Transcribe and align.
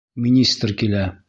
Министр 0.25 0.75
килә! 0.83 1.07